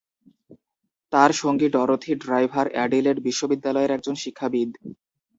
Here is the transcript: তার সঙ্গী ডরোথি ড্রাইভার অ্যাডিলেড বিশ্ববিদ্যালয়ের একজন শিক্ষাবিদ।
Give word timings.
তার 1.13 1.31
সঙ্গী 1.41 1.67
ডরোথি 1.75 2.11
ড্রাইভার 2.23 2.67
অ্যাডিলেড 2.71 3.17
বিশ্ববিদ্যালয়ের 3.27 3.93
একজন 3.93 4.15
শিক্ষাবিদ। 4.23 4.69